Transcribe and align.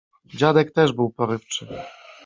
Dziadek 0.25 0.71
też 0.73 0.93
był 0.93 1.09
porywczy. 1.09 1.67